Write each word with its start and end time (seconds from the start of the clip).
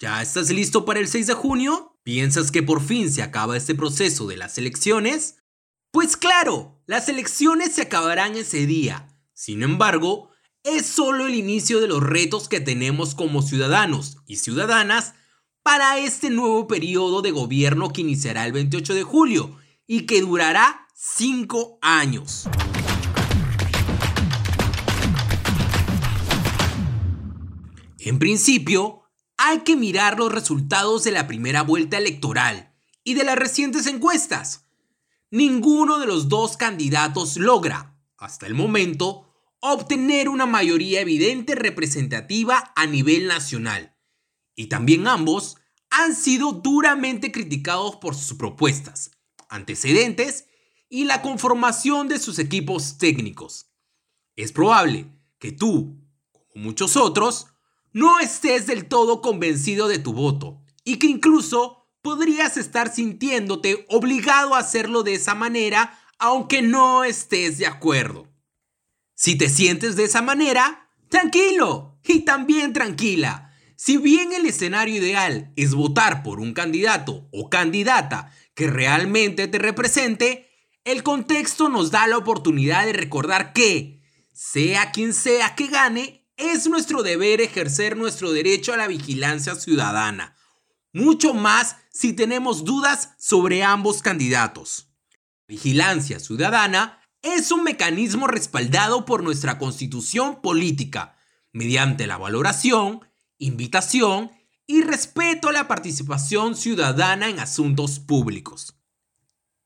¿Ya 0.00 0.20
estás 0.20 0.50
listo 0.50 0.84
para 0.84 0.98
el 0.98 1.06
6 1.06 1.28
de 1.28 1.34
junio? 1.34 1.96
¿Piensas 2.02 2.50
que 2.50 2.62
por 2.62 2.82
fin 2.82 3.10
se 3.12 3.22
acaba 3.22 3.56
este 3.56 3.76
proceso 3.76 4.26
de 4.26 4.36
las 4.36 4.58
elecciones? 4.58 5.36
Pues 5.92 6.16
claro, 6.16 6.82
las 6.86 7.08
elecciones 7.08 7.74
se 7.74 7.82
acabarán 7.82 8.34
ese 8.36 8.66
día. 8.66 9.06
Sin 9.34 9.62
embargo, 9.62 10.30
es 10.64 10.86
solo 10.86 11.26
el 11.26 11.34
inicio 11.36 11.80
de 11.80 11.86
los 11.86 12.02
retos 12.02 12.48
que 12.48 12.60
tenemos 12.60 13.14
como 13.14 13.42
ciudadanos 13.42 14.18
y 14.26 14.36
ciudadanas 14.36 15.14
para 15.62 15.98
este 15.98 16.28
nuevo 16.28 16.66
periodo 16.66 17.22
de 17.22 17.30
gobierno 17.30 17.92
que 17.92 18.00
iniciará 18.00 18.44
el 18.46 18.52
28 18.52 18.94
de 18.94 19.02
julio 19.04 19.56
y 19.86 20.06
que 20.06 20.20
durará 20.22 20.88
5 20.94 21.78
años. 21.80 22.48
En 28.00 28.18
principio, 28.18 29.03
hay 29.46 29.58
que 29.58 29.76
mirar 29.76 30.18
los 30.18 30.32
resultados 30.32 31.04
de 31.04 31.10
la 31.10 31.26
primera 31.26 31.60
vuelta 31.60 31.98
electoral 31.98 32.74
y 33.04 33.12
de 33.12 33.24
las 33.24 33.36
recientes 33.36 33.86
encuestas. 33.86 34.64
Ninguno 35.30 35.98
de 35.98 36.06
los 36.06 36.30
dos 36.30 36.56
candidatos 36.56 37.36
logra, 37.36 37.94
hasta 38.16 38.46
el 38.46 38.54
momento, 38.54 39.30
obtener 39.60 40.30
una 40.30 40.46
mayoría 40.46 41.02
evidente 41.02 41.54
representativa 41.56 42.72
a 42.74 42.86
nivel 42.86 43.26
nacional. 43.26 43.94
Y 44.56 44.68
también 44.68 45.06
ambos 45.06 45.58
han 45.90 46.16
sido 46.16 46.52
duramente 46.52 47.30
criticados 47.30 47.96
por 47.96 48.14
sus 48.14 48.38
propuestas, 48.38 49.10
antecedentes 49.50 50.46
y 50.88 51.04
la 51.04 51.20
conformación 51.20 52.08
de 52.08 52.18
sus 52.18 52.38
equipos 52.38 52.96
técnicos. 52.96 53.66
Es 54.36 54.52
probable 54.52 55.04
que 55.38 55.52
tú, 55.52 56.00
como 56.32 56.64
muchos 56.64 56.96
otros, 56.96 57.48
no 57.94 58.18
estés 58.18 58.66
del 58.66 58.86
todo 58.86 59.22
convencido 59.22 59.88
de 59.88 59.98
tu 59.98 60.12
voto 60.12 60.60
y 60.84 60.98
que 60.98 61.06
incluso 61.06 61.88
podrías 62.02 62.58
estar 62.58 62.92
sintiéndote 62.92 63.86
obligado 63.88 64.54
a 64.54 64.58
hacerlo 64.58 65.04
de 65.04 65.14
esa 65.14 65.34
manera 65.34 65.98
aunque 66.18 66.60
no 66.60 67.04
estés 67.04 67.56
de 67.58 67.66
acuerdo. 67.66 68.28
Si 69.14 69.36
te 69.36 69.48
sientes 69.48 69.94
de 69.96 70.04
esa 70.04 70.22
manera, 70.22 70.90
tranquilo 71.08 71.98
y 72.04 72.20
también 72.20 72.72
tranquila. 72.72 73.52
Si 73.76 73.96
bien 73.96 74.32
el 74.32 74.46
escenario 74.46 74.96
ideal 74.96 75.52
es 75.56 75.74
votar 75.74 76.22
por 76.22 76.40
un 76.40 76.52
candidato 76.52 77.28
o 77.32 77.48
candidata 77.48 78.32
que 78.54 78.66
realmente 78.66 79.46
te 79.46 79.58
represente, 79.58 80.48
el 80.82 81.04
contexto 81.04 81.68
nos 81.68 81.92
da 81.92 82.08
la 82.08 82.18
oportunidad 82.18 82.86
de 82.86 82.92
recordar 82.92 83.52
que, 83.52 84.02
sea 84.32 84.90
quien 84.90 85.14
sea 85.14 85.54
que 85.54 85.68
gane, 85.68 86.23
es 86.36 86.66
nuestro 86.66 87.02
deber 87.02 87.40
ejercer 87.40 87.96
nuestro 87.96 88.32
derecho 88.32 88.72
a 88.72 88.76
la 88.76 88.88
vigilancia 88.88 89.54
ciudadana, 89.54 90.36
mucho 90.92 91.34
más 91.34 91.76
si 91.90 92.12
tenemos 92.12 92.64
dudas 92.64 93.10
sobre 93.18 93.62
ambos 93.62 94.02
candidatos. 94.02 94.88
Vigilancia 95.46 96.18
ciudadana 96.20 97.00
es 97.22 97.50
un 97.52 97.64
mecanismo 97.64 98.26
respaldado 98.26 99.04
por 99.04 99.22
nuestra 99.22 99.58
constitución 99.58 100.40
política, 100.40 101.16
mediante 101.52 102.06
la 102.06 102.18
valoración, 102.18 103.00
invitación 103.38 104.30
y 104.66 104.82
respeto 104.82 105.48
a 105.48 105.52
la 105.52 105.68
participación 105.68 106.56
ciudadana 106.56 107.28
en 107.28 107.38
asuntos 107.38 108.00
públicos. 108.00 108.76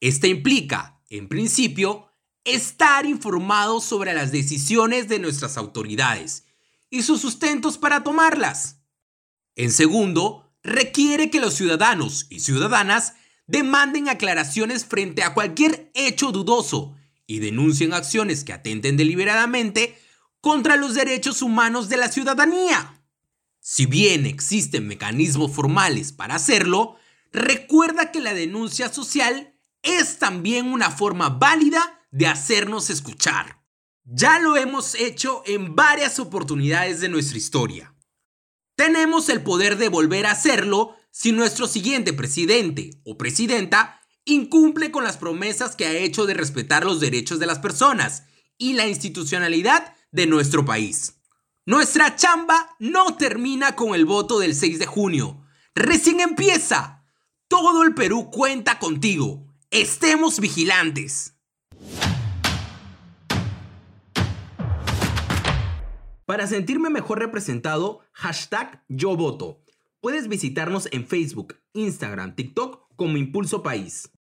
Esta 0.00 0.26
implica, 0.26 1.00
en 1.08 1.28
principio, 1.28 2.08
estar 2.44 3.06
informados 3.06 3.84
sobre 3.84 4.14
las 4.14 4.32
decisiones 4.32 5.08
de 5.08 5.18
nuestras 5.18 5.56
autoridades 5.56 6.45
y 6.90 7.02
sus 7.02 7.20
sustentos 7.20 7.78
para 7.78 8.02
tomarlas. 8.02 8.80
En 9.54 9.70
segundo, 9.72 10.52
requiere 10.62 11.30
que 11.30 11.40
los 11.40 11.54
ciudadanos 11.54 12.26
y 12.28 12.40
ciudadanas 12.40 13.14
demanden 13.46 14.08
aclaraciones 14.08 14.84
frente 14.84 15.22
a 15.22 15.34
cualquier 15.34 15.90
hecho 15.94 16.32
dudoso 16.32 16.94
y 17.26 17.38
denuncien 17.38 17.92
acciones 17.92 18.44
que 18.44 18.52
atenten 18.52 18.96
deliberadamente 18.96 19.98
contra 20.40 20.76
los 20.76 20.94
derechos 20.94 21.42
humanos 21.42 21.88
de 21.88 21.96
la 21.96 22.10
ciudadanía. 22.10 23.02
Si 23.60 23.86
bien 23.86 24.26
existen 24.26 24.86
mecanismos 24.86 25.52
formales 25.52 26.12
para 26.12 26.36
hacerlo, 26.36 26.96
recuerda 27.32 28.12
que 28.12 28.20
la 28.20 28.32
denuncia 28.32 28.92
social 28.92 29.54
es 29.82 30.18
también 30.18 30.72
una 30.72 30.90
forma 30.90 31.30
válida 31.30 32.06
de 32.10 32.26
hacernos 32.28 32.90
escuchar. 32.90 33.60
Ya 34.08 34.38
lo 34.38 34.56
hemos 34.56 34.94
hecho 34.94 35.42
en 35.46 35.74
varias 35.74 36.20
oportunidades 36.20 37.00
de 37.00 37.08
nuestra 37.08 37.38
historia. 37.38 37.92
Tenemos 38.76 39.28
el 39.28 39.42
poder 39.42 39.78
de 39.78 39.88
volver 39.88 40.26
a 40.26 40.30
hacerlo 40.30 40.94
si 41.10 41.32
nuestro 41.32 41.66
siguiente 41.66 42.12
presidente 42.12 42.90
o 43.04 43.18
presidenta 43.18 44.00
incumple 44.24 44.92
con 44.92 45.02
las 45.02 45.16
promesas 45.16 45.74
que 45.74 45.86
ha 45.86 45.92
hecho 45.92 46.24
de 46.24 46.34
respetar 46.34 46.84
los 46.84 47.00
derechos 47.00 47.40
de 47.40 47.46
las 47.46 47.58
personas 47.58 48.22
y 48.58 48.74
la 48.74 48.86
institucionalidad 48.86 49.96
de 50.12 50.26
nuestro 50.26 50.64
país. 50.64 51.14
Nuestra 51.64 52.14
chamba 52.14 52.76
no 52.78 53.16
termina 53.16 53.74
con 53.74 53.92
el 53.92 54.04
voto 54.04 54.38
del 54.38 54.54
6 54.54 54.78
de 54.78 54.86
junio. 54.86 55.44
Recién 55.74 56.20
empieza. 56.20 57.04
Todo 57.48 57.82
el 57.82 57.92
Perú 57.92 58.30
cuenta 58.30 58.78
contigo. 58.78 59.52
Estemos 59.70 60.38
vigilantes. 60.38 61.35
Para 66.26 66.48
sentirme 66.48 66.90
mejor 66.90 67.20
representado, 67.20 68.00
hashtag 68.10 68.82
yo 68.88 69.16
voto. 69.16 69.62
Puedes 70.00 70.26
visitarnos 70.26 70.88
en 70.90 71.06
Facebook, 71.06 71.54
Instagram, 71.72 72.34
TikTok 72.34 72.82
como 72.96 73.16
Impulso 73.16 73.62
País. 73.62 74.10